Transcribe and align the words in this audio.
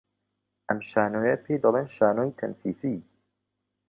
ئەم 0.67 0.79
شانۆییە 0.89 1.35
پێی 1.43 1.61
دەڵێن 1.63 1.87
شانۆی 1.95 2.35
تەنفیسی 2.39 2.97